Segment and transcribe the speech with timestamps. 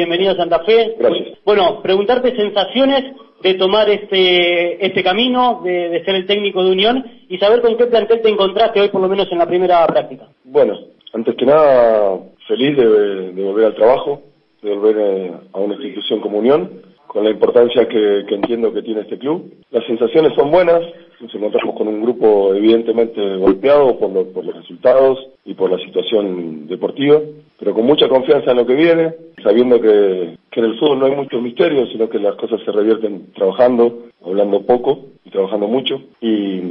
[0.00, 0.94] Bienvenido a Santa Fe.
[0.98, 1.38] Gracias.
[1.44, 3.04] Bueno, preguntarte sensaciones
[3.42, 7.76] de tomar este este camino, de, de ser el técnico de Unión y saber con
[7.76, 10.26] qué plantel te encontraste hoy, por lo menos en la primera práctica.
[10.44, 10.72] Bueno,
[11.12, 12.18] antes que nada,
[12.48, 14.22] feliz de, de volver al trabajo,
[14.62, 16.70] de volver eh, a una institución como Unión,
[17.06, 19.52] con la importancia que, que entiendo que tiene este club.
[19.70, 20.80] Las sensaciones son buenas,
[21.20, 25.78] nos encontramos con un grupo evidentemente golpeado por, lo- por los resultados y por la
[25.84, 27.20] situación deportiva,
[27.60, 29.14] pero con mucha confianza en lo que viene,
[29.44, 32.72] sabiendo que, que en el fútbol no hay muchos misterios, sino que las cosas se
[32.72, 36.62] revierten trabajando, hablando poco y trabajando mucho, y,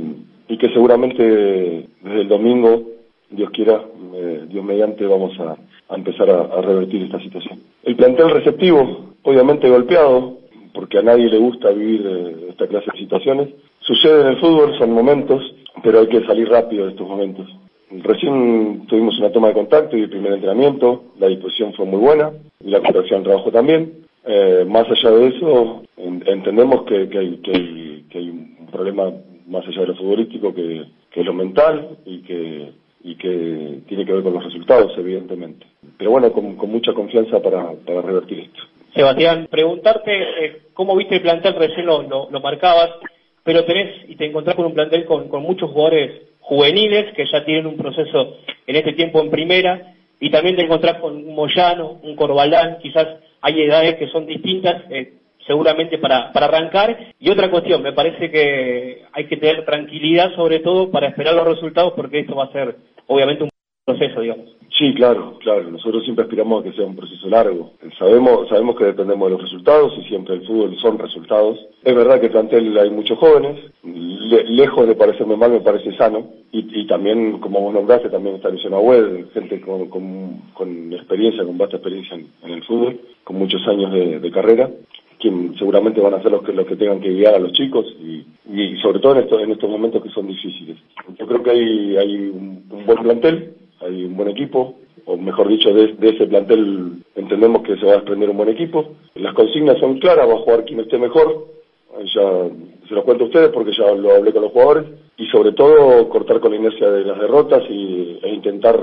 [0.47, 1.23] y que seguramente
[2.01, 2.81] desde el domingo,
[3.29, 5.55] Dios quiera, eh, Dios mediante, vamos a,
[5.89, 7.59] a empezar a, revertir esta situación.
[7.83, 10.39] El plantel receptivo, obviamente golpeado,
[10.73, 13.49] porque a nadie le gusta vivir eh, esta clase de situaciones.
[13.81, 15.43] Sucede en el fútbol, son momentos,
[15.83, 17.47] pero hay que salir rápido de estos momentos.
[17.91, 22.31] Recién tuvimos una toma de contacto y el primer entrenamiento, la disposición fue muy buena
[22.63, 24.05] y la cooperación al trabajo también.
[24.25, 29.11] Eh, más allá de eso, en- entendemos que, hay, que, un problema
[29.47, 32.71] más allá de lo futbolístico que, es lo mental y que,
[33.03, 35.65] y que tiene que ver con los resultados, evidentemente.
[35.97, 38.61] Pero bueno, con, mucha confianza para, revertir esto.
[38.93, 40.11] Sebastián, preguntarte
[40.45, 42.91] eh, cómo viste el plantel, recién lo, lo, lo marcabas,
[43.43, 47.67] pero tenés y te encontrás con un plantel con muchos jugadores juveniles que ya tienen
[47.67, 52.15] un proceso en este tiempo en primera, y también te encontrás con un Moyano, un
[52.15, 53.07] Corbalán, quizás
[53.41, 55.13] hay edades que son distintas, eh,
[55.45, 57.13] seguramente para, para arrancar.
[57.19, 61.47] Y otra cuestión, me parece que hay que tener tranquilidad sobre todo para esperar los
[61.47, 62.75] resultados, porque esto va a ser
[63.07, 63.49] obviamente un
[63.85, 64.59] proceso, digamos.
[64.77, 65.63] Sí, claro, claro.
[65.69, 67.73] Nosotros siempre aspiramos a que sea un proceso largo.
[67.97, 71.59] Sabemos, sabemos que dependemos de los resultados y siempre el fútbol son resultados.
[71.83, 73.59] Es verdad que en plantel hay muchos jóvenes.
[74.29, 76.27] Le- lejos de parecerme mal, me parece sano.
[76.51, 81.43] Y, y también, como vos nombraste, también está Luciano Agüed, gente con, con, con experiencia,
[81.43, 84.69] con vasta experiencia en, el fútbol, con muchos años de, de carrera
[85.21, 87.85] quien seguramente van a ser los que los que tengan que guiar a los chicos
[87.99, 88.23] y,
[88.57, 90.77] y sobre todo en estos en estos momentos que son difíciles.
[91.19, 94.75] Yo creo que hay hay un, un buen plantel, hay un buen equipo,
[95.05, 98.47] o mejor dicho, de, de ese plantel entendemos que se va a desprender un buen
[98.47, 98.93] equipo.
[99.15, 101.47] Las consignas son claras, va a jugar quien esté mejor,
[102.03, 102.49] ya
[102.87, 104.85] se los cuento a ustedes porque ya lo hablé con los jugadores,
[105.17, 108.79] y sobre todo cortar con la inercia de las derrotas y, e intentar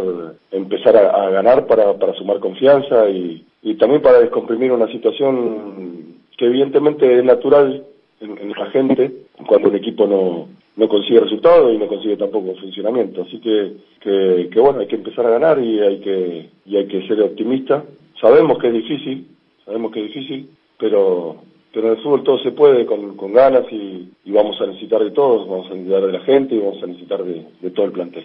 [0.50, 6.44] empezar a, ganar para, para sumar confianza y, y también para descomprimir una situación que
[6.44, 7.84] evidentemente es natural
[8.20, 9.12] en, en la gente
[9.46, 13.22] cuando un equipo no, no consigue resultados y no consigue tampoco funcionamiento.
[13.22, 16.86] Así que, que, que bueno, hay que empezar a ganar y hay que, y hay
[16.86, 17.84] que ser optimista.
[18.20, 19.26] Sabemos que es difícil,
[19.64, 21.36] sabemos que es difícil, pero,
[21.76, 25.46] pero en el fútbol todo se puede con, ganas y, vamos a necesitar de todos,
[25.46, 28.24] vamos a necesitar de la gente y vamos a necesitar de todo el plantel.